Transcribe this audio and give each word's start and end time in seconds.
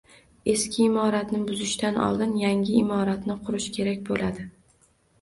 Eski 0.53 0.79
imoratni 0.85 1.41
buzishdan 1.51 2.01
oldin 2.07 2.35
yangi 2.47 2.75
imoratni 2.83 3.39
qurish 3.47 3.71
kerak 3.81 4.05
bo‘ladi. 4.13 4.53